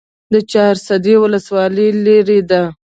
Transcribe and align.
د 0.33 0.35
چهارسده 0.51 1.13
ولسوالۍ 1.23 1.89
لیرې 2.05 2.39
ده 2.49 2.61